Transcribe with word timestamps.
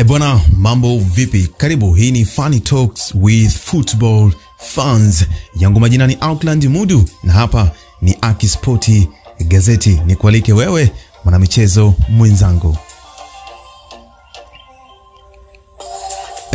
E 0.00 0.04
bwana, 0.04 0.40
mambo 0.56 0.98
vipi? 0.98 1.48
Karibu, 1.56 1.94
hii 1.94 2.10
ni 2.12 2.24
Funny 2.24 2.60
Talks 2.60 3.12
with 3.14 3.50
Football 3.50 4.32
Fans. 4.58 5.24
Yangu 5.56 5.80
majina 5.80 6.06
ni 6.06 6.16
Auckland 6.20 6.64
Mudu 6.64 7.04
na 7.22 7.32
hapa 7.32 7.70
ni 8.02 8.16
Akispoti 8.20 9.08
Gazeti. 9.48 10.00
Nikualike 10.06 10.52
wewe 10.52 10.90
mwanamichezo 11.24 11.94
mwenzangu. 12.08 12.76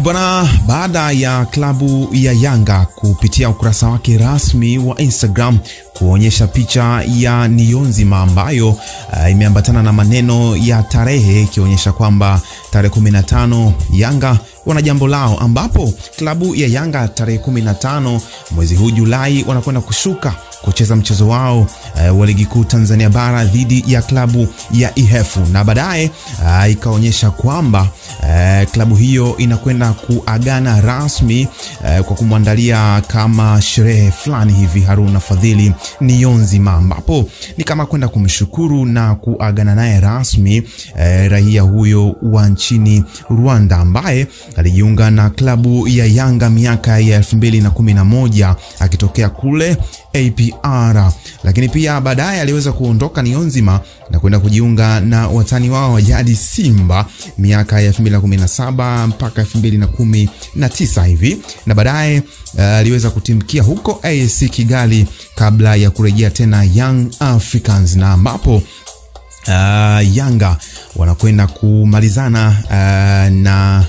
Bwana, 0.06 0.48
baada 0.68 1.12
ya 1.12 1.46
klabu 1.46 2.10
ya 2.12 2.34
Yanga 2.34 2.86
kupitia 2.96 3.50
ukurasa 3.50 3.88
wake 3.88 4.18
rasmi 4.18 4.78
wa 4.78 4.98
Instagram 5.02 5.58
kuonyesha 5.94 6.48
picha 6.48 7.04
ya 7.08 7.48
Niyonzima 7.48 8.20
ambayo 8.22 8.70
uh, 8.70 9.32
imeambatana 9.32 9.84
na 9.84 9.94
maneno 9.94 10.56
ya 10.58 10.84
tarehe 10.84 11.42
ikionyesha 11.42 11.92
kwamba 11.92 12.42
tarehe 12.72 12.94
15 12.96 13.72
Yanga 13.94 14.38
wana 14.66 14.82
jambo 14.82 15.08
lao, 15.08 15.38
ambapo 15.40 15.94
klabu 16.18 16.56
ya 16.56 16.68
Yanga 16.68 17.08
tarehe 17.08 17.38
15 17.40 18.20
mwezi 18.52 18.76
huu 18.76 18.92
Julai 18.92 19.46
wanakwenda 19.48 19.82
kushuka 19.82 20.34
kucheza 20.62 20.96
mchezo 20.96 21.28
wao 21.28 21.60
uh, 22.12 22.20
wa 22.20 22.26
ligi 22.26 22.46
kuu 22.46 22.64
Tanzania 22.64 23.10
bara 23.10 23.46
dhidi 23.46 23.84
ya 23.88 24.02
klabu 24.02 24.48
ya 24.72 24.96
Ihefu. 24.96 25.40
Na 25.52 25.64
baadaye 25.64 26.12
uh, 26.46 26.72
ikaonyesha 26.72 27.32
kwamba 27.32 27.88
uh, 28.20 28.72
klabu 28.72 28.96
hiyo 28.96 29.38
inakwenda 29.38 29.94
kuagana 29.94 30.82
rasmi 30.82 31.48
uh, 31.84 32.06
kwa 32.06 32.16
kumwandalia 32.16 33.02
kama 33.08 33.62
sherehe 33.62 34.12
fulani 34.12 34.54
hivi 34.54 34.82
Haruna 34.82 35.20
Fadhili 35.20 35.74
Niyonzima, 36.02 36.74
ambapo 36.74 37.30
ni 37.58 37.64
kama 37.64 37.86
kwenda 37.86 38.08
kumshukuru 38.08 38.86
na 38.86 39.16
kuagana 39.16 39.76
naye 39.76 40.00
rasmi 40.00 40.62
uh, 40.62 40.98
raia 41.32 41.62
huyo 41.62 42.16
wa 42.22 42.50
nchini 42.50 43.04
Rwanda 43.30 43.78
ambaye 43.78 44.28
alijiunga 44.56 45.12
na 45.12 45.30
klabu 45.30 45.88
ya 45.88 46.06
Yanga 46.06 46.50
miaka 46.50 47.00
ya 47.00 47.20
2011 47.20 48.56
akitokea 48.80 49.30
kule 49.30 49.78
APR, 50.16 51.12
lakini 51.44 51.70
pia 51.70 52.02
baadaye 52.02 52.42
aliweza 52.42 52.72
kuondoka 52.72 53.22
Niyonzima 53.22 53.80
na 54.10 54.20
kwenda 54.20 54.40
kujiunga 54.40 55.00
na 55.00 55.28
watani 55.28 55.70
wao 55.70 55.94
wa 55.94 56.02
jadi 56.02 56.36
Simba 56.36 57.06
miaka 57.38 57.82
ya 57.82 57.92
2017 57.92 59.08
mpaka 59.08 59.42
2019 59.44 61.04
hivi, 61.06 61.38
na 61.66 61.76
baadaye 61.76 62.24
aliweza 62.58 63.08
uh, 63.08 63.14
kutimkia 63.14 63.64
huko 63.64 64.00
ASC 64.04 64.50
Kigali 64.50 65.08
kabla 65.36 65.76
ya 65.76 65.90
kurejea 65.92 66.30
tena 66.30 66.64
Young 66.64 67.08
Africans 67.20 67.96
na 67.96 68.12
ambapo 68.12 68.56
uh, 68.56 70.16
Yanga 70.18 70.58
wanakwenda 70.96 71.48
kumalizana 71.48 72.56
uh, 72.66 73.34
na 73.36 73.86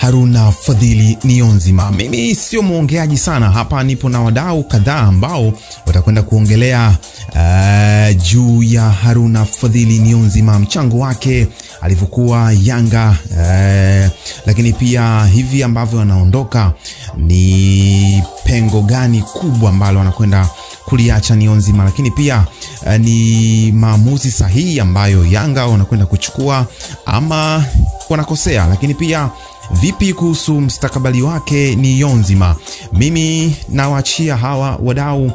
Haruna 0.00 0.52
Fadhili 0.52 1.18
Nionzima. 1.24 1.90
Mimi 1.90 2.34
sio 2.34 2.62
mwongeaji 2.62 3.18
sana. 3.18 3.50
Hapa, 3.50 3.82
nipo 3.82 4.08
na 4.08 4.20
wadau 4.22 4.64
kadhaa 4.64 4.98
ambao 5.00 5.52
watakwenda 5.86 6.22
kuongelea 6.22 6.96
uh, 7.28 8.22
juu 8.22 8.62
ya 8.62 8.82
Haruna 8.90 9.44
Fadhili 9.44 9.98
Nionzima, 9.98 10.58
mchango 10.58 10.98
wake 10.98 11.46
alivyokuwa 11.80 12.52
Yanga 12.62 13.16
uh, 13.30 14.10
lakini 14.46 14.72
pia 14.72 15.24
hivi 15.26 15.62
ambavyo 15.62 16.00
anaondoka 16.00 16.72
ni 17.16 18.22
pengo 18.44 18.82
gani 18.82 19.22
kubwa 19.22 19.70
ambalo 19.70 20.00
anakwenda 20.00 20.48
kuliacha 20.84 21.36
Nionzima, 21.36 21.84
lakini 21.84 22.10
pia 22.10 22.44
uh, 22.86 22.92
ni 22.96 23.72
maamuzi 23.72 24.30
sahihi 24.30 24.80
ambayo 24.80 25.26
Yanga 25.26 25.66
wanakwenda 25.66 26.06
kuchukua 26.06 26.66
ama 27.06 27.64
wanakosea, 28.10 28.66
lakini 28.66 28.94
pia 28.94 29.30
Vipi 29.72 30.12
kuhusu 30.12 30.60
mstakabali 30.60 31.22
wake 31.22 31.74
ni 31.76 32.00
Yonzima? 32.00 32.56
Mimi 32.92 33.56
nawaachia 33.68 34.36
hawa 34.36 34.76
wadau 34.82 35.32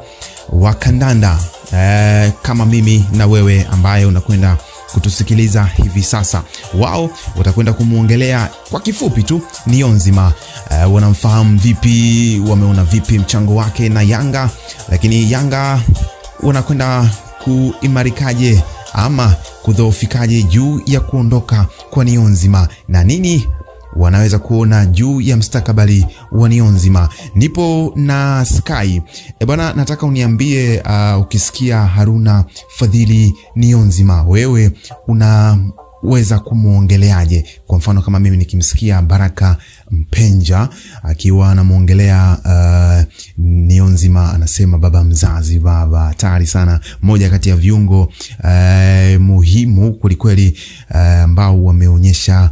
wa 0.49 0.73
kandanda 0.73 1.39
e, 1.75 2.31
kama 2.41 2.65
mimi 2.65 3.05
na 3.11 3.27
wewe 3.27 3.67
ambaye 3.71 4.05
unakwenda 4.05 4.57
kutusikiliza 4.93 5.63
hivi 5.63 6.03
sasa. 6.03 6.43
Wao 6.79 7.09
watakwenda 7.37 7.73
kumwongelea 7.73 8.49
kwa 8.71 8.79
kifupi 8.79 9.23
tu 9.23 9.41
Niyonzima. 9.67 10.33
E, 10.71 10.85
wanamfahamu 10.85 11.59
vipi, 11.59 12.41
wameona 12.47 12.83
vipi 12.83 13.19
mchango 13.19 13.55
wake 13.55 13.89
na 13.89 14.01
Yanga, 14.01 14.49
lakini 14.89 15.31
Yanga 15.31 15.81
wanakwenda 16.43 17.09
kuimarikaje 17.43 18.63
ama 18.93 19.35
kudhoofikaje 19.63 20.43
juu 20.43 20.81
ya 20.85 20.99
kuondoka 20.99 21.65
kwa 21.89 22.05
Niyonzima 22.05 22.67
na 22.87 23.03
nini 23.03 23.47
wanaweza 23.95 24.39
kuona 24.39 24.85
juu 24.85 25.21
ya 25.21 25.37
mstakabali 25.37 26.05
wa 26.31 26.49
Niyonzima. 26.49 27.09
Nipo 27.35 27.93
na 27.95 28.45
Sky. 28.45 29.01
E 29.39 29.45
bwana, 29.45 29.73
nataka 29.73 30.05
uniambie 30.05 30.81
uh, 30.81 31.21
ukisikia 31.21 31.77
Haruna 31.85 32.45
Fadhili 32.77 33.33
Niyonzima 33.55 34.23
wewe 34.23 34.71
unaweza 35.07 36.39
kumwongeleaje? 36.39 37.45
Kwa 37.67 37.77
mfano 37.77 38.01
kama 38.01 38.19
mimi 38.19 38.37
nikimsikia 38.37 39.01
Baraka 39.01 39.57
Mpenja 39.91 40.69
akiwa 41.03 41.51
anamwongelea 41.51 42.37
uh, 42.45 43.13
Niyonzima, 43.37 44.33
anasema 44.33 44.77
baba 44.77 45.03
mzazi, 45.03 45.59
baba 45.59 45.99
hatari 46.05 46.47
sana, 46.47 46.79
moja 47.01 47.29
kati 47.29 47.49
ya 47.49 47.55
viungo 47.55 48.01
uh, 48.43 49.21
muhimu 49.21 49.93
kwelikweli 49.93 50.57
ambao 51.23 51.55
uh, 51.61 51.67
wameonyesha 51.67 52.49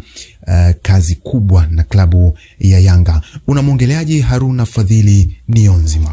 Uh, 0.47 0.71
kazi 0.81 1.15
kubwa 1.15 1.65
na 1.69 1.83
klabu 1.83 2.37
ya 2.59 2.79
Yanga. 2.79 3.21
Unamwongeleaje 3.47 4.21
Haruna 4.21 4.65
Fadhili 4.65 5.37
Nionzima? 5.47 6.09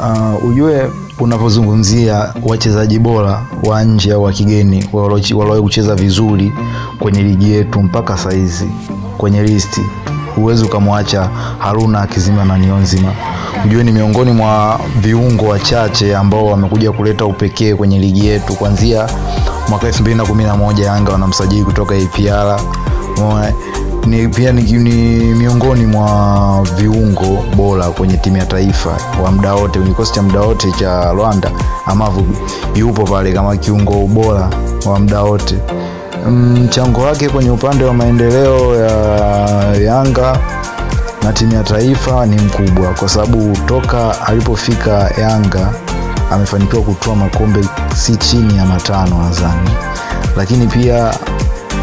Uh, 0.00 0.44
ujue 0.50 0.90
unapozungumzia 1.20 2.34
wachezaji 2.46 2.98
bora 2.98 3.46
wa 3.64 3.84
nje 3.84 4.12
au 4.12 4.22
wa 4.22 4.32
kigeni 4.32 4.84
waliowahi 4.92 5.62
kucheza 5.62 5.94
vizuri 5.94 6.52
kwenye 6.98 7.22
ligi 7.22 7.50
yetu 7.50 7.82
mpaka 7.82 8.18
saizi 8.18 8.64
kwenye 9.18 9.42
listi, 9.42 9.80
huwezi 10.34 10.64
ukamwacha 10.64 11.30
Haruna 11.58 12.00
akizima 12.02 12.44
na 12.44 12.58
Niyonzima. 12.58 13.12
Ujue 13.66 13.84
ni 13.84 13.92
miongoni 13.92 14.32
mwa 14.32 14.80
viungo 15.00 15.44
wachache 15.44 16.16
ambao 16.16 16.46
wamekuja 16.46 16.92
kuleta 16.92 17.24
upekee 17.26 17.74
kwenye 17.74 17.98
ligi 17.98 18.26
yetu. 18.26 18.54
Kuanzia 18.54 19.08
mwaka 19.68 19.88
2011 19.88 20.80
Yanga 20.84 21.12
wanamsajili 21.12 21.64
kutoka 21.64 21.94
APR 21.94 22.60
ni 24.06 24.28
pia 24.28 24.52
ni, 24.52 24.62
ni 24.62 24.90
miongoni 25.34 25.86
mwa 25.86 26.62
viungo 26.76 27.44
bora 27.56 27.84
kwenye 27.90 28.16
timu 28.16 28.36
ya 28.36 28.46
taifa 28.46 28.90
wa 29.24 29.32
muda 29.32 29.54
wote 29.54 29.78
kwenye 29.78 29.88
kikosi 29.90 30.12
cha 30.12 30.22
muda 30.22 30.40
wote 30.40 30.70
cha 30.72 31.12
Rwanda. 31.12 31.50
Amavu 31.86 32.26
yupo 32.74 33.02
pale 33.04 33.32
kama 33.32 33.56
kiungo 33.56 34.06
bora 34.06 34.50
wa 34.86 34.98
muda 35.00 35.22
wote. 35.22 35.54
Mchango 36.30 37.00
wake 37.00 37.28
kwenye 37.28 37.50
upande 37.50 37.84
wa 37.84 37.94
maendeleo 37.94 38.74
ya 38.84 38.96
Yanga 39.76 40.38
na 41.22 41.32
timu 41.32 41.52
ya 41.54 41.62
taifa 41.62 42.26
ni 42.26 42.36
mkubwa, 42.40 42.94
kwa 42.94 43.08
sababu 43.08 43.56
toka 43.66 44.26
alipofika 44.26 45.10
Yanga 45.20 45.72
amefanikiwa 46.30 46.82
kutoa 46.82 47.16
makombe 47.16 47.60
si 47.96 48.16
chini 48.16 48.56
ya 48.56 48.64
matano 48.66 49.18
nadhani, 49.22 49.70
lakini 50.36 50.66
pia 50.66 51.14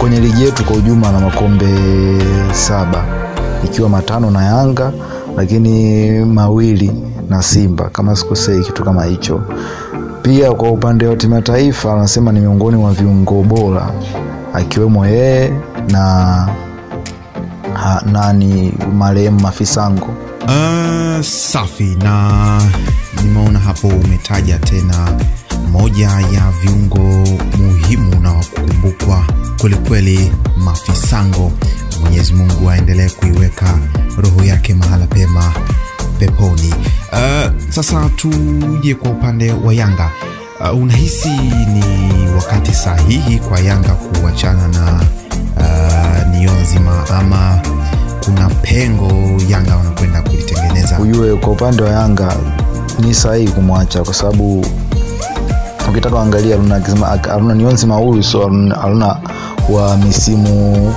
kwenye 0.02 0.20
ligi 0.20 0.44
yetu 0.44 0.64
kwa 0.66 0.76
ujumla 0.76 1.12
na 1.12 1.20
makombe 1.20 1.68
saba 2.54 3.06
ikiwa 3.66 3.90
matano 3.90 4.32
na 4.32 4.46
Yanga 4.46 4.92
lakini 5.38 6.10
mawili 6.26 6.92
na 7.30 7.42
Simba 7.42 7.90
kama 7.90 8.16
sikosei, 8.16 8.62
kitu 8.64 8.84
kama 8.84 9.04
hicho. 9.06 9.42
Pia 10.22 10.52
kwa 10.52 10.72
upande 10.72 11.08
wa 11.08 11.16
timu 11.16 11.36
ya 11.36 11.42
taifa 11.42 11.94
anasema 11.94 12.32
ni 12.32 12.40
miongoni 12.40 12.78
mwa 12.78 12.94
viungo 12.94 13.44
bora 13.44 13.92
akiwemo 14.54 15.06
yeye 15.08 15.54
na 15.90 16.02
ha, 17.74 18.04
nani 18.12 18.74
marehemu 18.98 19.40
Mafisango. 19.40 20.10
Uh, 20.44 21.22
safi 21.26 21.98
na 22.04 22.32
nimeona 23.24 23.60
hapo 23.60 23.88
umetaja 23.88 24.60
tena 24.60 25.08
moja 25.72 26.08
ya 26.10 26.52
viungo 26.62 27.00
muhimu 27.58 28.16
na 28.22 28.32
wakukumbukwa 28.34 29.26
kwelikweli, 29.62 30.32
Mafisango. 30.58 31.52
Mwenyezi 32.02 32.34
Mungu 32.34 32.70
aendelee 32.70 33.10
kuiweka 33.10 33.80
roho 34.18 34.44
yake 34.44 34.74
mahala 34.74 35.08
pema 35.08 35.54
peponi. 36.20 36.74
Uh, 37.12 37.52
sasa 37.70 38.10
tuje 38.16 38.96
kwa 38.96 39.12
upande 39.12 39.52
wa 39.54 39.74
Yanga. 39.74 40.10
Uh, 40.74 40.82
unahisi 40.82 41.30
ni 41.74 41.84
wakati 42.36 42.74
sahihi 42.74 43.40
kwa 43.40 43.60
Yanga 43.60 43.90
kuachana 43.94 44.68
na 44.68 45.02
uh, 45.58 46.36
Niyonzima 46.38 47.10
ama 47.10 47.60
kuna 48.26 48.50
pengo 48.50 49.42
Yanga 49.50 49.76
wanakwenda 49.76 50.22
kulitengeneza? 50.22 51.00
Ujue 51.00 51.36
kwa 51.36 51.52
upande 51.52 51.84
wa 51.84 51.90
Yanga 51.90 52.36
ni 53.00 53.14
sahihi 53.14 53.48
kumwacha 53.52 54.04
kwa 54.04 54.14
sababu 54.14 54.66
ukitaka 55.92 56.16
kuangalia 56.16 56.58
aruna 57.32 57.54
Niyonzima 57.56 57.96
huyu 57.96 58.24
so 58.24 58.40
Haruna 58.82 59.18
wa 59.70 59.98
misimu 59.98 60.94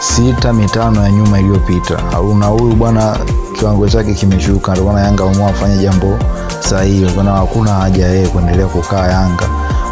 sita 0.00 0.52
mitano 0.52 1.02
ya 1.02 1.10
nyuma 1.10 1.40
iliyopita. 1.40 1.98
Aruna 2.16 2.46
huyu 2.46 2.74
bwana 2.74 3.16
kiwango 3.58 3.88
chake 3.88 4.14
kimeshuka. 4.14 4.72
Ndomana 4.72 5.00
yanga 5.00 5.24
amua 5.24 5.50
afanye 5.50 5.76
jambo 5.82 6.18
sahihi. 6.60 7.06
Kana 7.16 7.32
hakuna 7.32 7.70
haja 7.70 8.06
yeye 8.06 8.26
kuendelea 8.26 8.66
kukaa 8.66 9.06
yanga 9.06 9.44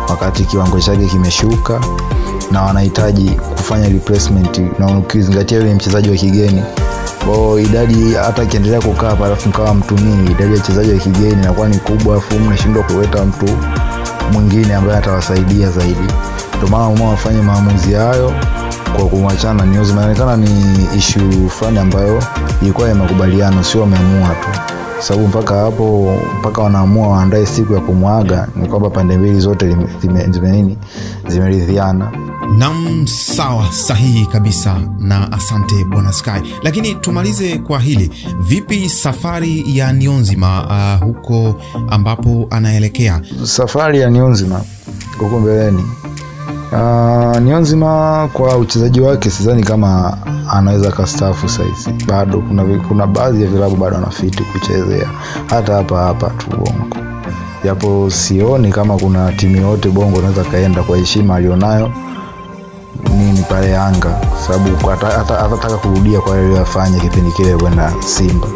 wakati 0.09 0.45
kiwango 0.45 0.81
chake 0.81 1.07
kimeshuka 1.07 1.81
na 2.51 2.63
wanahitaji 2.63 3.31
kufanya 3.57 3.89
replacement 3.89 4.61
na 4.79 4.99
ukizingatia 4.99 5.59
yule 5.59 5.75
mchezaji 5.75 6.11
wa 6.11 6.17
kigeni. 6.17 6.63
Kwao 7.25 7.59
idadi 7.61 8.15
hata 8.15 8.43
akiendelea 8.43 8.81
kukaa 8.81 9.09
hapa 9.11 9.27
alafu 9.27 9.49
mkawa 9.49 9.75
mtumii 9.75 10.31
idadi 10.31 10.55
ya 10.55 10.61
wachezaji 10.61 10.93
wa 10.93 10.99
kigeni 10.99 11.33
inakuwa 11.33 11.69
ni 11.69 11.79
kubwa 11.79 12.13
alafu 12.15 12.39
mnashindwa 12.39 12.83
kuleta 12.83 13.25
mtu 13.25 13.47
mwingine 14.33 14.75
ambaye 14.75 14.99
atawasaidia 14.99 15.71
zaidi 15.71 16.13
ndio 16.57 16.69
maana 16.69 16.89
umeamua 16.89 17.11
wafanye 17.11 17.43
maamuzi 17.43 17.93
hayo 17.95 18.33
kwa 18.97 19.07
kumwachana 19.09 19.55
na 19.65 19.73
Niozi. 19.73 19.93
Inaonekana 19.93 20.37
ni 20.37 20.51
ishu 20.99 21.49
fulani 21.51 21.79
ambayo 21.79 22.23
ilikuwa 22.63 22.89
ya 22.89 22.95
makubaliano, 22.95 23.65
sio 23.65 23.81
wameamua 23.81 24.29
tu, 24.29 24.49
sababu 25.01 25.29
mpaka 25.29 25.55
hapo 25.55 26.17
mpaka 26.41 26.63
wanaamua 26.63 27.09
waandae 27.09 27.47
siku 27.47 27.75
ya 27.75 27.81
kumwaga 27.81 28.49
ni 28.57 28.69
kwamba 28.69 28.91
pande 28.91 29.19
mbili 29.19 29.41
zote 29.41 29.69
zime, 29.69 29.87
zime, 30.03 30.27
zime 30.31 30.51
nini 30.53 30.79
zimeridhiana. 31.29 32.11
Nam, 32.59 33.07
sawa, 33.07 33.73
sahihi 33.73 34.27
kabisa, 34.27 34.81
na 34.99 35.33
asante 35.33 35.85
bwana 35.85 36.13
Sky. 36.13 36.31
Lakini 36.63 36.95
tumalize 36.95 37.59
kwa 37.59 37.81
hili, 37.81 38.11
vipi 38.41 38.89
safari 38.89 39.79
ya 39.79 39.93
Nionzima 39.93 40.67
uh, 41.01 41.07
huko 41.07 41.61
ambapo 41.91 42.47
anaelekea? 42.51 43.21
Safari 43.45 44.01
ya 44.01 44.11
Nionzima 44.11 44.61
huko 45.19 45.39
mbeleni 45.41 45.85
Uh, 46.73 47.37
Nionzima 47.39 48.29
kwa 48.33 48.57
uchezaji 48.57 49.01
wake 49.01 49.31
sidhani 49.31 49.63
kama 49.65 50.17
anaweza 50.51 50.91
kastaafu 50.93 51.49
saizi, 51.49 51.91
bado 52.07 52.39
kuna, 52.39 52.65
kuna 52.89 53.07
baadhi 53.07 53.43
ya 53.43 53.49
vilabu 53.51 53.77
bado 53.77 53.97
anafiti 53.97 54.43
kuchezea. 54.43 55.09
Hata 55.47 55.75
hapa 55.75 55.99
hapa 55.99 56.31
tu 56.31 56.47
Bongo, 56.51 56.97
japo 57.65 58.11
sioni 58.11 58.73
kama 58.73 58.97
kuna 58.99 59.33
timu 59.33 59.57
yote 59.57 59.89
Bongo 59.89 60.19
anaweza 60.19 60.45
kaenda 60.45 60.83
kwa 60.83 60.97
heshima 60.99 61.35
alionayo. 61.37 61.91
Nini 63.19 63.43
pale 63.49 63.71
Yanga, 63.71 64.21
sababu 64.47 64.91
atataka 64.91 65.77
kurudia 65.77 66.21
kwa 66.21 66.37
aliyoyafanya 66.37 67.01
kipindi 67.01 67.31
kile 67.33 67.57
kwenda 67.57 67.93
Simba. 68.07 68.47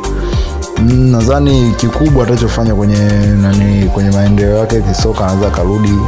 Nadhani 0.87 1.75
kikubwa 1.77 2.25
atachofanya 2.25 2.75
kwenye 2.75 3.11
nani, 3.43 3.89
kwenye 3.89 4.11
maendeleo 4.11 4.57
yake 4.59 4.81
kisoka, 4.81 5.25
anaweza 5.27 5.51
karudi 5.51 5.99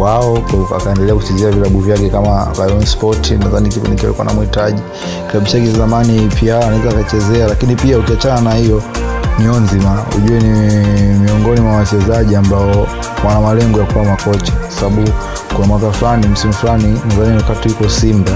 kwao 0.00 0.38
akaendelea 0.76 1.14
kuchezea 1.14 1.50
vilabu 1.50 1.80
vyake 1.80 2.08
kama 2.10 2.48
Sport. 2.86 3.30
Nadhani 3.30 3.68
kipindi 3.68 3.96
kile 3.96 4.08
alikuwa 4.08 4.26
anamhitaji 4.28 4.82
klabu 5.30 5.46
chake 5.46 5.66
zamani, 5.72 6.28
pia 6.40 6.66
anaweza 6.66 6.90
akachezea. 6.90 7.46
Lakini 7.48 7.76
pia 7.76 7.98
ukiachana 7.98 8.40
na 8.40 8.54
hiyo, 8.54 8.82
Nionzima 9.38 10.04
ujue 10.16 10.40
ni 10.40 11.18
miongoni 11.18 11.60
mwa 11.60 11.76
wachezaji 11.76 12.36
ambao 12.36 12.86
wana 13.28 13.40
malengo 13.40 13.80
ya 13.80 13.86
kuwa 13.86 14.04
makocha, 14.04 14.52
sababu 14.68 15.10
kuna 15.54 15.66
mwaka 15.66 15.90
fulani, 15.92 16.26
msimu 16.26 16.52
fulani, 16.52 17.00
nadhani 17.08 17.36
wakati 17.36 17.68
yuko 17.68 17.88
Simba 17.88 18.32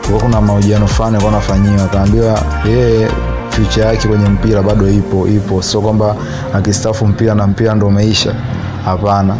kulikuwa 0.00 0.20
kuna 0.22 0.40
mahojiano 0.40 0.86
fulani 0.86 1.14
alikuwa 1.16 1.32
anafanyiwa, 1.32 1.84
akaambiwa 1.84 2.42
yeye 2.68 3.08
future 3.50 3.86
yake 3.86 4.08
kwenye 4.08 4.28
mpira 4.28 4.62
bado 4.62 4.88
ipo 4.90 5.28
ipo, 5.28 5.62
sio 5.62 5.80
kwamba 5.80 6.16
akistafu 6.54 7.06
mpira 7.06 7.34
na 7.34 7.46
mpira 7.46 7.74
ndo 7.74 7.86
umeisha. 7.86 8.34
Hapana, 8.84 9.36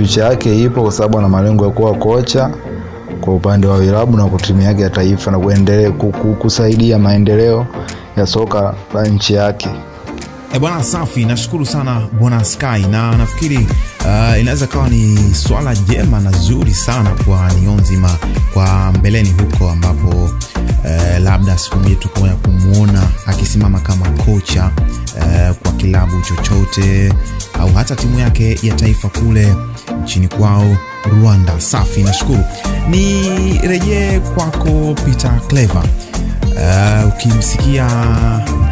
future 0.00 0.22
yake 0.26 0.62
ipo 0.62 0.82
kwa 0.82 0.92
sababu 0.92 1.18
ana 1.18 1.28
malengo 1.28 1.64
ya 1.64 1.70
kuwa 1.70 1.94
kocha 1.94 2.50
kwa 3.20 3.34
upande 3.34 3.66
wa 3.66 3.80
vilabu 3.80 4.16
na 4.16 4.24
kwa 4.26 4.40
timu 4.40 4.62
yake 4.62 4.82
ya 4.82 4.90
taifa 4.90 5.30
na 5.30 5.38
kuendelea 5.38 5.90
kusaidia 6.38 6.98
maendeleo 6.98 7.66
ya 8.16 8.26
soka 8.26 8.74
la 8.94 9.06
nchi 9.06 9.34
yake. 9.34 9.68
E 10.54 10.58
bwana, 10.58 10.82
safi. 10.84 11.24
Nashukuru 11.24 11.66
sana 11.66 12.02
bwana 12.20 12.44
Sky, 12.44 12.86
na 12.90 13.16
nafikiri 13.16 13.56
uh, 14.00 14.40
inaweza 14.40 14.66
kawa 14.66 14.88
ni 14.88 15.34
swala 15.34 15.74
jema 15.76 16.20
na 16.20 16.30
zuri 16.30 16.74
sana 16.74 17.10
kwa 17.26 17.52
Nionzima 17.52 18.10
kwa 18.54 18.92
mbeleni 18.98 19.34
huko 19.40 19.70
ambapo 19.70 20.30
uh, 20.84 21.18
labda 21.24 21.58
siku 21.58 21.76
moja 21.78 21.96
tukaja 21.96 22.34
kumwona 22.34 23.02
akisimama 23.26 23.80
kama 23.80 24.06
kocha 24.10 24.70
eh, 25.20 25.54
kwa 25.62 25.72
kilabu 25.72 26.20
chochote 26.22 27.12
au 27.60 27.72
hata 27.74 27.96
timu 27.96 28.18
yake 28.18 28.58
ya 28.62 28.74
taifa 28.74 29.08
kule 29.08 29.54
nchini 30.02 30.28
kwao 30.28 30.76
Rwanda. 31.22 31.60
Safi, 31.60 32.02
nashukuru. 32.02 32.44
Ni 32.90 33.22
rejee 33.58 34.20
kwako 34.20 34.94
Peter 35.04 35.40
Clever. 35.48 35.82
Uh, 36.44 37.08
ukimsikia 37.08 37.84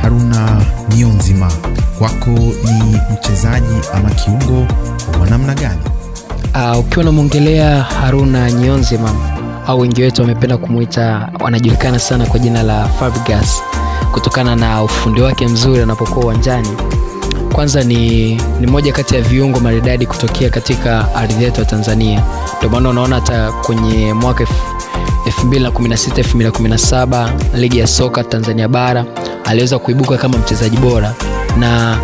Haruna 0.02 0.62
Nionzima 0.96 1.52
kwako 1.99 2.31
ni 2.64 3.00
mchezaji 3.12 3.75
ama 3.94 4.10
kiungo 4.10 4.66
wa 5.20 5.26
namna 5.31 5.55
gani? 5.55 5.81
Uh, 6.55 6.78
ukiwa 6.78 7.02
unamwongelea 7.02 7.82
Haruna 7.82 8.50
Nionzima 8.50 9.10
au 9.69 9.79
wengi 9.81 10.03
wetu 10.03 10.20
wamependa 10.23 10.56
kumwita, 10.56 11.29
wanajulikana 11.41 11.99
sana 11.99 12.26
kwa 12.26 12.38
jina 12.38 12.62
la 12.62 12.88
Fabregas 12.88 13.62
kutokana 14.12 14.56
na 14.56 14.82
ufundi 14.82 15.20
wake 15.20 15.47
mzuri 15.47 15.82
anapokuwa 15.82 16.25
uwanjani. 16.25 16.69
Kwanza 17.53 17.85
ni, 17.85 18.35
ni 18.61 18.67
moja 18.67 18.93
kati 18.93 19.15
ya 19.15 19.23
viungo 19.23 19.61
maridadi 19.61 20.06
kutokea 20.06 20.50
katika 20.50 21.15
ardhi 21.15 21.44
yetu 21.44 21.61
ya 21.61 21.67
Tanzania. 21.67 22.23
Ndio 22.59 22.70
maana 22.70 22.88
unaona 22.88 23.15
hata 23.17 23.53
kwenye 23.53 24.12
mwaka 24.15 24.44
2016 25.44 26.23
2017 26.50 27.31
ligi 27.55 27.79
ya 27.79 27.87
soka 27.87 28.25
Tanzania 28.25 28.69
bara 28.69 29.05
aliweza 29.44 29.79
kuibuka 29.79 30.17
kama 30.17 30.38
mchezaji 30.38 30.76
bora, 30.76 31.15
na 31.59 31.99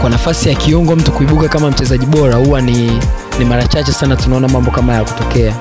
kwa 0.00 0.10
nafasi 0.10 0.48
ya 0.48 0.54
kiungo 0.54 0.96
mtu 0.96 1.12
kuibuka 1.12 1.48
kama 1.48 1.70
mchezaji 1.70 2.06
bora 2.06 2.34
huwa 2.36 2.60
ni, 2.60 3.00
ni 3.38 3.44
mara 3.44 3.66
chache 3.68 3.92
sana 3.92 4.16
tunaona 4.16 4.48
mambo 4.48 4.70
kama 4.70 4.92
haya 4.92 5.04
kutokea. 5.04 5.54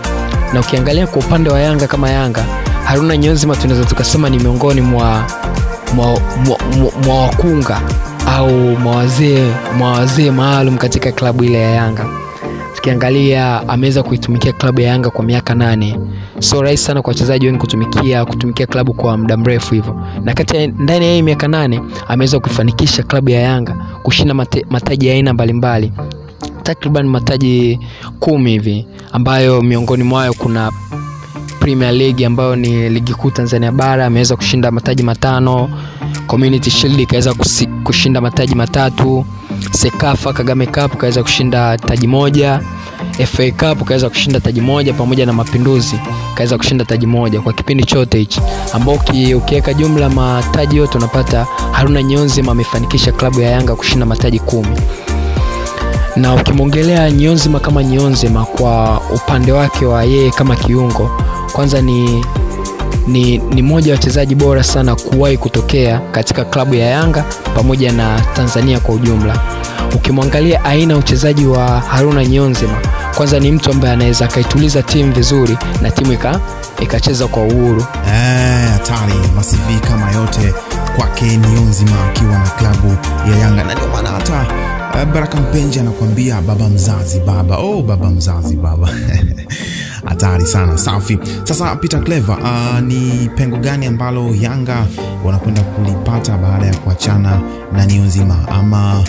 Na 0.53 0.59
ukiangalia 0.59 1.07
kwa 1.07 1.21
upande 1.21 1.49
wa 1.49 1.59
Yanga 1.59 1.87
kama 1.87 2.09
Yanga, 2.09 2.45
Haruna 2.85 3.15
Niyonzima 3.17 3.55
tunaweza 3.55 3.85
tukasema 3.85 4.29
ni 4.29 4.39
miongoni 4.39 4.81
mwa, 4.81 5.25
mwa, 5.95 6.07
mwa, 6.45 6.57
mwa, 6.77 6.91
mwa 7.05 7.21
wakunga 7.21 7.81
au 8.27 8.51
mawazee 8.77 9.51
mawazee 9.79 10.31
maalum 10.31 10.77
katika 10.77 11.11
klabu 11.11 11.43
ile 11.43 11.61
ya 11.61 11.69
Yanga. 11.69 12.05
Tukiangalia 12.75 13.69
ameweza 13.69 14.03
kuitumikia 14.03 14.51
klabu 14.53 14.81
ya 14.81 14.87
Yanga 14.89 15.09
kwa 15.09 15.25
miaka 15.25 15.55
nane. 15.55 15.99
so 16.39 16.61
rahisi 16.61 16.83
sana 16.83 17.01
kwa 17.01 17.11
wachezaji 17.11 17.45
wengi 17.45 17.59
kutumikia 17.59 18.25
kutumikia 18.25 18.65
klabu 18.67 18.93
kwa 18.93 19.17
muda 19.17 19.37
mrefu 19.37 19.73
hivyo, 19.75 20.01
na 20.23 20.33
kati 20.33 20.67
ndani 20.67 21.05
ya 21.05 21.13
hii 21.13 21.21
miaka 21.21 21.47
nane 21.47 21.81
ameweza 22.07 22.39
kuifanikisha 22.39 23.03
klabu 23.03 23.29
ya 23.29 23.39
Yanga 23.39 23.75
kushinda 24.03 24.33
mataji 24.69 25.07
ya 25.07 25.13
aina 25.13 25.33
mbalimbali 25.33 25.91
takriban 26.63 27.07
mataji 27.07 27.79
kumi 28.19 28.51
hivi 28.51 28.87
ambayo 29.11 29.61
miongoni 29.61 30.03
mwayo 30.03 30.33
kuna 30.33 30.71
Premier 31.59 31.91
League 31.93 32.25
ambayo 32.25 32.55
ni 32.55 32.89
ligi 32.89 33.13
kuu 33.13 33.31
Tanzania 33.31 33.71
bara 33.71 34.05
ameweza 34.05 34.35
kushinda 34.35 34.71
mataji 34.71 35.03
matano. 35.03 35.69
Community 36.27 36.69
Shield 36.69 36.99
ikaweza 36.99 37.33
kushinda 37.83 38.21
mataji 38.21 38.55
matatu. 38.55 39.25
Sekafa 39.71 40.33
Kagame 40.33 40.65
Cup 40.65 40.97
kaweza 40.97 41.23
kushinda 41.23 41.77
taji 41.77 42.07
moja. 42.07 42.59
FA 43.25 43.51
Cup 43.51 43.83
kaweza 43.87 44.09
kushinda 44.09 44.39
taji 44.39 44.61
moja 44.61 44.93
pamoja 44.93 45.25
na 45.25 45.33
Mapinduzi 45.33 45.95
kaweza 46.35 46.57
kushinda 46.57 46.85
taji 46.85 47.05
moja 47.07 47.41
kwa 47.41 47.53
kipindi 47.53 47.83
chote 47.83 48.19
hichi, 48.19 48.41
ambao 48.73 48.95
ukiweka 49.37 49.73
jumla 49.73 50.09
mataji 50.09 50.77
yote 50.77 50.97
unapata 50.97 51.47
Haruna 51.71 52.03
nyonzima 52.03 52.51
amefanikisha 52.51 53.11
klabu 53.11 53.41
ya 53.41 53.49
Yanga 53.49 53.75
kushinda 53.75 54.05
mataji 54.05 54.39
kumi 54.39 54.77
na 56.15 56.33
ukimwongelea 56.35 57.11
Nyonzima 57.11 57.59
kama 57.59 57.83
Nyonzima 57.83 58.45
kwa 58.45 59.01
upande 59.15 59.51
wake 59.51 59.85
wa 59.85 60.03
yeye 60.03 60.31
kama 60.31 60.55
kiungo, 60.55 61.11
kwanza 61.53 61.81
ni 61.81 62.25
ni, 63.07 63.37
ni 63.37 63.61
moja 63.61 63.91
wa 63.91 63.97
wachezaji 63.97 64.35
bora 64.35 64.63
sana 64.63 64.95
kuwahi 64.95 65.37
kutokea 65.37 65.99
katika 66.11 66.45
klabu 66.45 66.75
ya 66.75 66.85
Yanga 66.85 67.25
pamoja 67.55 67.91
na 67.91 68.21
Tanzania 68.35 68.79
kwa 68.79 68.95
ujumla. 68.95 69.39
Ukimwangalia 69.95 70.65
aina 70.65 70.93
ya 70.93 70.99
uchezaji 70.99 71.45
wa 71.45 71.79
Haruna 71.79 72.25
Nyonzima, 72.25 72.77
kwanza 73.17 73.39
ni 73.39 73.51
mtu 73.51 73.71
ambaye 73.71 73.93
anaweza 73.93 74.25
akaituliza 74.25 74.81
timu 74.83 75.13
vizuri 75.13 75.57
na 75.81 75.91
timu 75.91 76.17
ikacheza 76.79 77.27
kwa 77.27 77.43
uhuru. 77.43 77.81
Hatari 78.73 79.13
e, 79.25 79.31
masivi 79.35 79.79
kama 79.89 80.11
yote 80.11 80.53
kwake 80.95 81.37
Nyonzima 81.37 82.05
akiwa 82.09 82.31
na 82.39 82.49
klabu 82.49 82.97
ya 83.31 83.37
Yanga, 83.37 83.63
na 83.63 83.73
ndio 83.75 83.87
maana 83.87 84.09
hata 84.09 84.45
Baraka 84.93 85.39
Mpenja 85.41 85.81
anakuambia 85.81 86.41
baba 86.41 86.69
mzazi 86.69 87.19
baba, 87.19 87.57
oh, 87.57 87.81
baba 87.81 88.09
mzazi 88.09 88.55
baba 88.55 88.89
hatari 90.09 90.45
sana. 90.45 90.77
Safi. 90.77 91.19
Sasa 91.43 91.75
Peter 91.75 92.03
Clever, 92.03 92.37
uh, 92.41 92.79
ni 92.79 93.29
pengo 93.35 93.57
gani 93.57 93.85
ambalo 93.85 94.35
Yanga 94.35 94.85
wanakwenda 95.25 95.61
kulipata 95.61 96.37
baada 96.37 96.65
ya 96.65 96.75
kuachana 96.75 97.41
na 97.73 97.85
Niyonzima 97.85 98.47
ama 98.47 99.03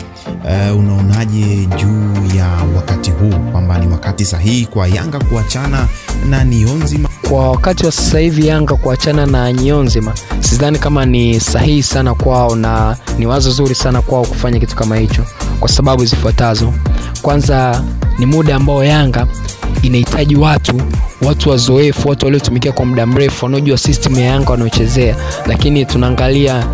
uh, 0.44 0.78
unaonaje 0.78 1.66
juu 1.66 2.36
ya 2.36 2.48
wakati 2.76 3.10
huu 3.10 3.50
kwamba 3.52 3.78
ni 3.78 3.86
wakati 3.92 4.24
sahihi 4.24 4.66
kwa 4.66 4.88
Yanga 4.88 5.18
kuachana 5.18 5.88
na 6.30 6.44
Niyonzima? 6.44 7.08
Kwa 7.28 7.50
wakati 7.50 7.86
wa 7.86 7.92
sasa 7.92 8.18
hivi 8.18 8.46
Yanga 8.46 8.74
kuachana 8.76 9.26
na 9.26 9.52
Nyonzima 9.52 10.12
sidhani 10.40 10.78
kama 10.78 11.06
ni 11.06 11.40
sahihi 11.40 11.82
sana 11.82 12.14
kwao 12.14 12.56
na 12.56 12.96
ni 13.18 13.26
wazo 13.26 13.50
zuri 13.50 13.74
sana 13.74 14.02
kwao 14.02 14.24
kufanya 14.24 14.60
kitu 14.60 14.76
kama 14.76 14.96
hicho, 14.96 15.22
kwa 15.60 15.68
sababu 15.68 16.04
zifuatazo. 16.04 16.72
Kwanza 17.22 17.82
ni 18.18 18.26
muda 18.26 18.56
ambao 18.56 18.84
Yanga 18.84 19.26
inahitaji 19.82 20.36
watu 20.36 20.80
watu 21.22 21.50
wazoefu, 21.50 22.08
watu 22.08 22.24
waliotumikia 22.26 22.72
kwa 22.72 22.84
muda 22.84 23.06
mrefu, 23.06 23.44
wanaojua 23.44 23.78
system 23.78 24.18
ya 24.18 24.24
Yanga 24.24 24.50
wanaochezea, 24.50 25.16
lakini 25.46 25.84
tunaangalia 25.84 26.66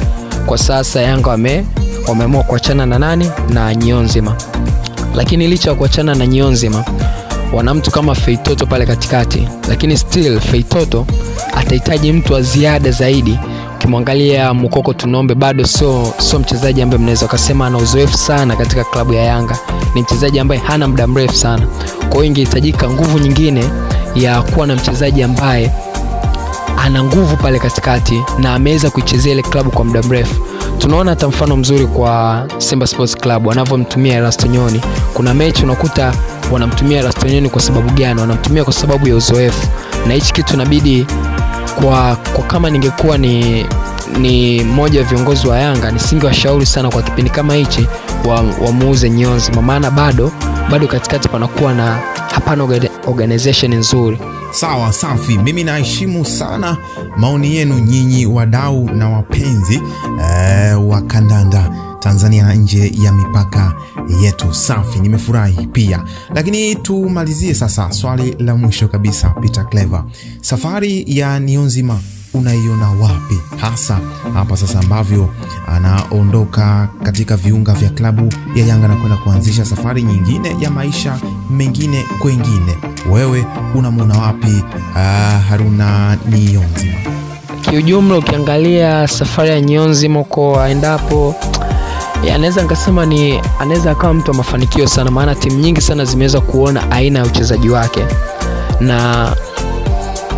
kwa 0.46 0.58
sasa 0.58 1.00
Yanga 1.02 1.30
wame 1.30 1.64
wameamua 2.08 2.42
kuachana 2.42 2.86
na 2.86 2.98
nani? 2.98 3.30
Na 3.48 3.74
Niyonzima, 3.74 4.36
lakini 5.14 5.48
licha 5.48 5.70
ya 5.70 5.76
kuachana 5.76 6.14
na 6.14 6.26
Niyonzima 6.26 6.84
wana 7.52 7.74
mtu 7.74 7.90
kama 7.90 8.14
Feitoto 8.14 8.66
pale 8.66 8.86
katikati, 8.86 9.48
lakini 9.68 9.96
still 9.96 10.40
Feitoto 10.40 11.06
atahitaji 11.56 12.12
mtu 12.12 12.32
wa 12.32 12.42
ziada 12.42 12.90
zaidi. 12.90 13.38
Ukimwangalia 13.76 14.54
Mukoko 14.54 14.94
Tunombe 14.94 15.34
bado 15.34 15.64
sio 15.66 16.12
sio 16.18 16.38
mchezaji 16.38 16.82
ambaye 16.82 16.98
mnaweza 17.02 17.26
ukasema 17.26 17.66
ana 17.66 17.78
uzoefu 17.78 18.16
sana 18.18 18.56
katika 18.56 18.84
klabu 18.84 19.12
ya 19.12 19.22
Yanga. 19.24 19.58
Ni 19.94 20.02
mchezaji 20.02 20.38
ambaye 20.38 20.60
hana 20.60 20.88
muda 20.88 21.06
mrefu 21.06 21.34
sana, 21.34 21.66
kwa 21.98 22.10
hiyo 22.12 22.24
ingehitajika 22.24 22.90
nguvu 22.90 23.18
nyingine 23.18 23.64
ya 24.14 24.42
kuwa 24.42 24.66
na 24.66 24.74
mchezaji 24.76 25.22
ambaye 25.22 25.70
ana 26.84 27.04
nguvu 27.04 27.36
pale 27.36 27.58
katikati 27.58 28.22
na 28.38 28.54
ameweza 28.54 28.90
kuichezea 28.90 29.32
ile 29.32 29.42
klabu 29.42 29.70
kwa 29.70 29.84
muda 29.84 30.02
mrefu. 30.02 30.34
Tunaona 30.78 31.10
hata 31.10 31.28
mfano 31.28 31.56
mzuri 31.56 31.86
kwa 31.86 32.46
Simba 32.58 32.86
Sports 32.86 33.16
Club 33.16 33.46
wanavyomtumia 33.46 34.14
Erasto. 34.16 34.46
Kuna 35.14 35.34
mechi 35.34 35.64
unakuta 35.64 36.12
wanamtumia 36.50 36.98
Erasto 36.98 37.28
Nyoni 37.28 37.48
kwa 37.50 37.60
sababu 37.62 37.90
gani? 37.90 38.20
Wanamtumia 38.20 38.64
kwa 38.64 38.72
sababu 38.72 39.08
ya 39.08 39.16
uzoefu, 39.16 39.68
na 40.08 40.14
hichi 40.14 40.32
kitu 40.32 40.54
inabidi 40.54 41.06
kwa, 41.82 42.16
kwa 42.16 42.44
kama 42.44 42.70
ningekuwa 42.70 43.18
ni 43.18 43.66
ni 44.18 44.64
mmoja 44.64 45.00
wa 45.00 45.06
viongozi 45.06 45.48
wa 45.48 45.58
Yanga 45.58 45.90
nisingewashauri 45.90 46.66
sana 46.66 46.90
kwa 46.90 47.02
kipindi 47.02 47.30
kama 47.30 47.54
hichi 47.54 47.86
wamuuze 48.66 49.06
wa 49.08 49.12
Nyonzi, 49.14 49.52
maana 49.52 49.90
bado 49.90 50.32
bado 50.70 50.86
katikati 50.86 51.28
panakuwa 51.28 51.74
na 51.74 51.98
hapana 52.34 52.64
organization 53.06 53.74
nzuri. 53.74 54.18
Sawa, 54.50 54.92
safi. 54.92 55.38
Mimi 55.38 55.64
naheshimu 55.64 56.24
sana 56.24 56.76
maoni 57.16 57.56
yenu 57.56 57.78
nyinyi 57.78 58.26
wadau 58.26 58.90
na 58.90 59.08
wapenzi 59.08 59.82
ee, 60.20 60.74
wa 60.74 61.00
kandanda 61.02 61.70
Tanzania 62.00 62.54
nje 62.54 62.92
ya 63.04 63.12
mipaka 63.12 63.72
yetu. 64.22 64.54
Safi, 64.54 65.00
nimefurahi 65.00 65.66
pia. 65.66 66.04
Lakini 66.34 66.74
tumalizie 66.74 67.54
sasa 67.54 67.92
swali 67.92 68.36
la 68.38 68.56
mwisho 68.56 68.88
kabisa, 68.88 69.28
Peter 69.28 69.68
Clever, 69.68 70.04
safari 70.40 71.04
ya 71.06 71.40
Niyonzima 71.40 72.00
unaiona 72.34 72.90
wapi 72.90 73.38
hasa 73.56 73.98
hapa 74.34 74.56
sasa 74.56 74.78
ambavyo 74.80 75.28
anaondoka 75.68 76.88
katika 77.02 77.36
viunga 77.36 77.72
vya 77.74 77.90
klabu 77.90 78.32
ya 78.54 78.66
Yanga 78.66 78.88
na 78.88 78.96
kwenda 78.96 79.16
kuanzisha 79.16 79.64
safari 79.64 80.02
nyingine 80.02 80.56
ya 80.60 80.70
maisha 80.70 81.18
mengine 81.50 82.04
kwengine? 82.18 82.76
Wewe 83.12 83.46
unamwona 83.74 84.18
wapi 84.18 84.62
uh, 84.94 84.96
Haruna 85.48 86.18
Niyonzima? 86.30 86.94
Kiujumla, 87.60 88.18
ukiangalia 88.18 89.08
safari 89.08 89.48
ya 89.50 89.60
Niyonzima 89.60 90.20
uko 90.20 90.60
aendapo 90.60 91.34
anaweza 92.28 92.62
nikasema 92.62 93.06
ni 93.06 93.40
anaweza 93.60 93.90
akawa 93.90 94.14
mtu 94.14 94.30
wa 94.30 94.36
mafanikio 94.36 94.86
sana, 94.88 95.10
maana 95.10 95.34
timu 95.34 95.58
nyingi 95.58 95.80
sana 95.80 96.04
zimeweza 96.04 96.40
kuona 96.40 96.90
aina 96.90 97.18
ya 97.18 97.24
uchezaji 97.24 97.70
wake, 97.70 98.04
na 98.80 99.28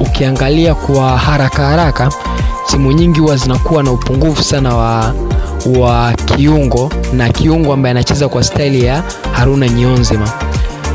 ukiangalia 0.00 0.74
kwa 0.74 1.18
haraka 1.18 1.66
haraka 1.66 2.10
timu 2.70 2.92
nyingi 2.92 3.20
huwa 3.20 3.36
zinakuwa 3.36 3.82
na 3.82 3.92
upungufu 3.92 4.42
sana 4.44 4.76
wa 4.76 5.14
wa 5.78 6.12
kiungo 6.12 6.90
na 7.12 7.28
kiungo 7.28 7.72
ambaye 7.72 7.90
anacheza 7.90 8.28
kwa 8.28 8.44
staili 8.44 8.84
ya 8.84 9.02
Haruna 9.32 9.66
Niyonzima 9.66 10.28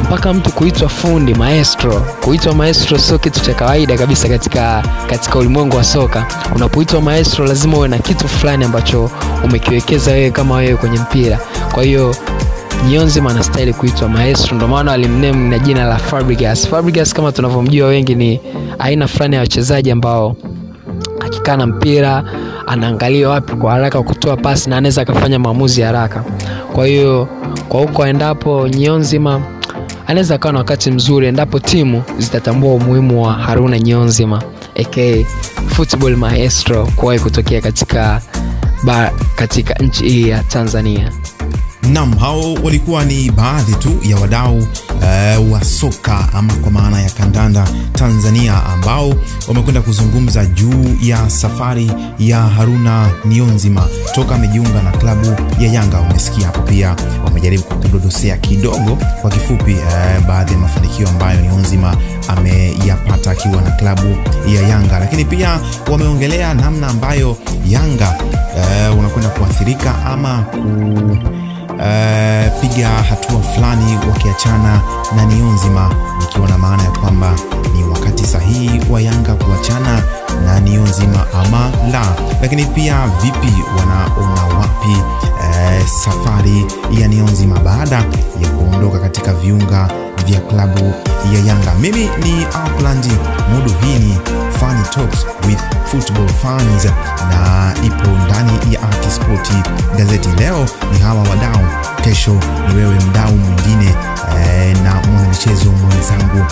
mpaka 0.03 0.33
mtu 0.33 0.51
kuitwa 0.51 0.89
fundi 0.89 1.33
maestro. 1.33 2.01
Kuitwa 2.25 2.53
maestro 2.55 2.97
sio 2.97 3.17
kitu 3.19 3.39
cha 3.41 3.53
kawaida 3.53 3.97
kabisa 3.97 4.29
katika, 4.29 4.83
katika 5.09 5.39
ulimwengu 5.39 5.75
wa 5.77 5.83
soka. 5.83 6.25
Unapoitwa 6.55 7.01
maestro, 7.01 7.45
lazima 7.47 7.77
uwe 7.77 7.87
na 7.87 7.97
kitu 7.97 8.27
fulani 8.27 8.65
ambacho 8.65 9.11
umekiwekeza 9.43 10.11
wewe 10.11 10.31
kama 10.31 10.55
wewe 10.55 10.75
kwenye 10.77 10.99
mpira. 10.99 11.39
Kwa 11.73 11.83
hiyo 11.83 12.15
Niyonzima 12.87 13.31
anastahili 13.31 13.73
kuitwa 13.73 14.09
maestro, 14.09 14.55
ndio 14.55 14.67
maana 14.67 14.91
alimname 14.91 15.49
na 15.49 15.59
jina 15.59 15.83
la 15.85 15.97
Fabregas. 15.97 16.67
Fabregas 16.67 17.13
kama 17.13 17.31
tunavyomjua 17.31 17.87
wengi 17.87 18.15
ni 18.15 18.39
aina 18.79 19.07
fulani 19.07 19.35
ya 19.35 19.41
wachezaji 19.41 19.91
ambao 19.91 20.35
akikaa 21.19 21.57
na 21.57 21.67
mpira 21.67 22.23
anaangalia 22.67 23.29
wapi 23.29 23.53
kwa 23.55 23.71
haraka 23.71 24.01
kutoa 24.03 24.37
pasi 24.37 24.69
na 24.69 24.77
anaweza 24.77 25.01
akafanya 25.01 25.39
maamuzi 25.39 25.81
haraka. 25.81 26.23
Kwa 26.73 26.87
hiyo 26.87 27.27
kwa 27.69 27.81
huko 27.81 28.03
aendapo 28.03 28.67
Niyonzima 28.67 29.41
anaweza 30.07 30.35
akawa 30.35 30.51
na 30.53 30.59
wakati 30.59 30.91
mzuri 30.91 31.27
endapo 31.27 31.59
timu 31.59 32.03
zitatambua 32.17 32.73
umuhimu 32.73 33.23
wa 33.23 33.33
Haruna 33.33 33.79
nyeonzima 33.79 34.43
aka 34.81 35.25
football 35.67 36.15
maestro 36.15 36.85
kuwahi 36.95 37.19
kutokea 37.19 37.61
katika, 37.61 38.21
ba, 38.83 39.11
katika 39.35 39.73
nchi 39.73 40.09
hii 40.09 40.29
ya 40.29 40.43
Tanzania. 40.43 41.11
Nam, 41.91 42.17
hao 42.17 42.53
walikuwa 42.53 43.05
ni 43.05 43.31
baadhi 43.31 43.75
tu 43.75 43.99
ya 44.03 44.17
wadau 44.17 44.67
uh, 45.01 45.51
wa 45.51 45.63
soka 45.63 46.29
ama 46.33 46.53
kwa 46.53 46.71
maana 46.71 47.01
ya 47.01 47.09
kandanda 47.09 47.67
Tanzania 47.93 48.63
ambao 48.65 49.13
wamekwenda 49.47 49.81
kuzungumza 49.81 50.45
juu 50.45 50.97
ya 51.01 51.29
safari 51.29 51.91
ya 52.19 52.39
Haruna 52.41 53.09
Nionzima 53.25 53.87
toka 54.15 54.35
amejiunga 54.35 54.81
na 54.81 54.91
klabu 54.91 55.35
ya 55.59 55.71
Yanga. 55.71 55.99
Umesikia 55.99 56.45
hapo 56.45 56.61
pia 56.61 56.95
wamejaribu 57.25 57.63
kukudodosea 57.63 58.37
kidogo 58.37 58.97
kwa 59.21 59.29
kifupi 59.31 59.73
uh, 59.73 60.25
baadhi 60.27 60.53
ya 60.53 60.59
mafanikio 60.59 61.07
ambayo 61.09 61.41
Nionzima 61.41 61.97
ameyapata 62.27 63.31
akiwa 63.31 63.61
na 63.61 63.71
klabu 63.71 64.15
ya 64.55 64.61
Yanga, 64.67 64.99
lakini 64.99 65.25
pia 65.25 65.59
wameongelea 65.91 66.53
namna 66.53 66.87
ambayo 66.87 67.37
Yanga 67.67 68.15
uh, 68.91 68.99
unakwenda 68.99 69.29
kuathirika 69.29 70.05
ama 70.05 70.43
ku 70.51 71.17
Uh, 71.79 72.61
piga 72.61 72.87
hatua 72.89 73.41
fulani 73.41 73.97
wakiachana 74.09 74.81
na 75.15 75.25
nio 75.25 75.45
nzima, 75.51 75.91
ikiwa 76.23 76.49
na 76.49 76.57
maana 76.57 76.83
ya 76.83 76.91
kwamba 76.91 77.33
ni 77.73 77.83
wakati 77.83 78.25
sahihi 78.25 78.81
wa 78.89 79.01
Yanga 79.01 79.33
kuachana 79.35 80.01
na 80.45 80.59
Niyonzima 80.59 81.25
ama 81.43 81.71
la. 81.91 82.05
Lakini 82.41 82.65
pia 82.65 83.07
vipi, 83.21 83.53
wanaona 83.79 84.43
wapi 84.59 85.01
uh, 85.39 85.87
safari 85.87 86.65
ya 86.91 87.07
nio 87.07 87.23
nzima 87.23 87.59
baada 87.59 87.95
ya 88.41 88.49
kuondoka 88.49 88.99
katika 88.99 89.33
viunga 89.33 89.87
vya 90.25 90.39
klabu 90.39 90.93
ya 91.33 91.39
Yanga? 91.45 91.73
Mimi 91.79 91.99
ni 92.23 92.45
Upland 92.45 93.05
Mudu, 93.53 93.71
hii 93.81 93.99
ni 93.99 94.17
Funny 94.59 94.83
Talks 94.91 95.23
with 95.45 95.59
Football 95.85 96.27
Fans 96.27 96.85
na 97.29 97.73
ipo 97.85 98.07
ndani 98.25 98.73
ya 98.73 98.81
Art 98.81 99.07
gazeti. 99.97 100.29
Leo 100.39 100.65
ni 100.93 100.99
hawa 100.99 101.19
wadau, 101.21 101.65
kesho 102.03 102.31
ni 102.69 102.75
wewe 102.75 102.95
mdau 103.09 103.35
mwingine 103.37 103.95
e, 104.45 104.73
na 104.83 104.93
mwanamichezo 105.11 105.71
mwenzangu. 105.71 106.45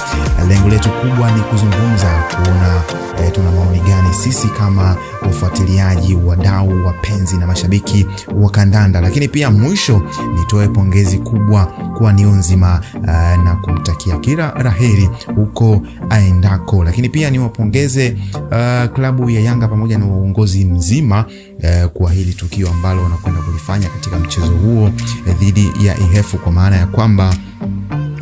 Lengo 0.48 0.70
letu 0.70 0.90
kubwa 0.90 1.32
ni 1.32 1.42
kuzungumza, 1.42 2.24
kuona 2.36 2.82
e, 3.28 3.32
tuna 3.32 3.52
maoni 3.52 3.80
gani 3.80 4.14
sisi 4.14 4.48
kama 4.48 4.96
wafuatiliaji, 5.22 6.16
wadau, 6.16 6.86
wapenzi 6.86 7.38
na 7.38 7.48
mashabiki 7.48 8.06
wa 8.36 8.50
kandanda, 8.50 9.02
lakini 9.02 9.28
pia 9.28 9.52
mwisho 9.52 10.02
nitoe 10.40 10.68
pongezi 10.68 11.18
kubwa 11.18 11.66
kwa 11.98 12.14
Niyonzima 12.14 12.82
uh, 12.96 13.44
na 13.44 13.58
kumtakia 13.62 14.18
kila 14.18 14.52
raheri 14.52 15.10
huko 15.36 15.82
aendako, 16.10 16.84
lakini 16.84 17.10
pia 17.10 17.30
niwapongeze 17.30 17.95
uh, 18.00 18.94
klabu 18.96 19.30
ya 19.30 19.42
Yanga 19.42 19.68
pamoja 19.68 19.98
na 19.98 20.06
uongozi 20.06 20.66
mzima 20.66 21.26
uh, 21.64 21.90
kwa 21.92 22.12
hili 22.12 22.34
tukio 22.34 22.70
ambalo 22.70 23.04
wanakwenda 23.04 23.42
kulifanya 23.42 23.90
katika 23.90 24.20
mchezo 24.20 24.52
huo 24.52 24.84
uh, 25.28 25.34
dhidi 25.40 25.72
ya 25.84 25.98
Ihefu 26.00 26.38
kwa 26.38 26.52
maana 26.52 26.76
ya 26.76 26.88
kwamba 26.88 27.36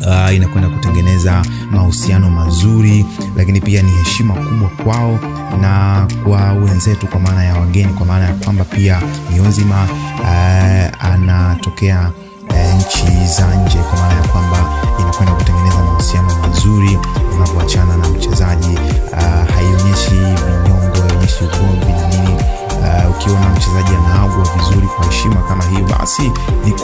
Uh, 0.06 0.34
inakwenda 0.34 0.68
kutengeneza 0.68 1.42
mahusiano 1.70 2.30
mazuri, 2.30 3.06
lakini 3.36 3.60
pia 3.60 3.82
ni 3.82 3.90
heshima 3.90 4.34
kubwa 4.34 4.68
kwao 4.84 5.18
na 5.60 6.06
kwa 6.24 6.52
wenzetu, 6.52 7.06
kwa 7.06 7.20
maana 7.20 7.44
ya 7.44 7.54
wageni, 7.56 7.92
kwa 7.92 8.06
maana 8.06 8.24
ya 8.24 8.32
kwamba 8.34 8.64
pia 8.64 9.02
Mionzima 9.32 9.88
uh, 10.20 11.04
anatokea 11.06 12.10
uh, 12.50 12.74
nchi 12.80 13.26
za 13.36 13.54
nje, 13.64 13.78
kwa 13.78 13.98
maana 13.98 14.23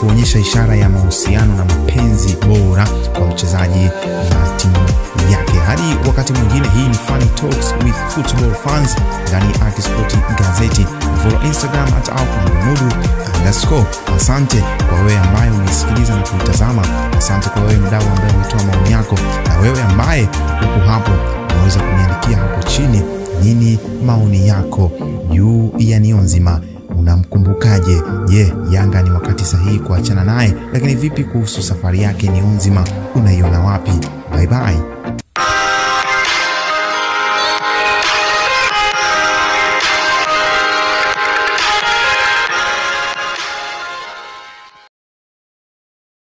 kuonyesha 0.01 0.39
ishara 0.39 0.75
ya 0.75 0.89
mahusiano 0.89 1.55
na 1.55 1.65
mapenzi 1.65 2.37
bora 2.47 2.87
kwa 3.17 3.27
mchezaji 3.27 3.85
na 4.29 4.57
timu 4.57 4.75
yake. 5.31 5.53
Hadi 5.67 6.07
wakati 6.07 6.33
mwingine, 6.33 6.67
hii 6.75 6.87
ni 6.87 6.93
Funny 6.93 7.25
Talks 7.25 7.73
with 7.85 7.95
Football 8.09 8.53
Fans 8.65 8.95
ndani 9.27 9.53
ya 9.59 9.67
Akisport 9.67 10.15
Gazeti. 10.39 10.85
Follow 11.23 11.45
Instagram 11.45 11.87
at 11.87 12.09
alphamudu 12.09 12.95
underscore. 13.37 13.85
Asante 14.15 14.63
kwa 14.89 14.99
wewe 14.99 15.17
ambaye 15.17 15.51
unisikiliza 15.51 16.15
na 16.15 16.21
kuitazama. 16.21 16.81
Asante 17.17 17.49
kwa 17.49 17.61
wewe 17.61 17.75
mdau 17.79 18.01
ambaye 18.15 18.33
umetoa 18.33 18.63
maoni 18.63 18.91
yako, 18.91 19.15
na 19.47 19.57
wewe 19.59 19.83
ambaye 19.83 20.23
uko 20.63 20.79
hapo 20.89 21.11
unaweza 21.53 21.79
kuniandikia 21.79 22.37
hapo 22.37 22.63
chini 22.63 23.01
nini 23.43 23.79
maoni 24.05 24.47
yako 24.47 24.91
juu 25.31 25.71
ya 25.77 25.99
Niyonzima. 25.99 26.61
Unamkumbukaje? 27.01 28.01
Je, 28.27 28.53
Yanga 28.71 29.01
ni 29.01 29.09
wakati 29.11 29.45
sahihi 29.45 29.79
kuachana 29.79 30.23
naye? 30.23 30.53
Lakini 30.73 30.95
vipi 30.95 31.23
kuhusu 31.23 31.63
safari 31.63 32.01
yake 32.01 32.29
Niyonzima, 32.29 32.83
unaiona 33.15 33.59
wapi? 33.59 33.91
Bye 34.35 34.47
bye. 34.47 35.20